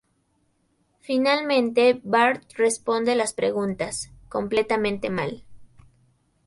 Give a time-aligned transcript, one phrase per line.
[1.01, 5.45] Finalmente Bart responde las preguntas, completamente mal.